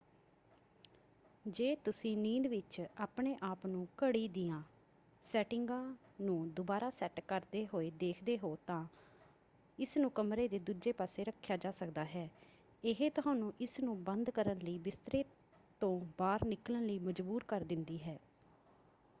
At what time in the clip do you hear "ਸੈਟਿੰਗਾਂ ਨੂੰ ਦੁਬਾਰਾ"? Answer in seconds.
5.25-6.89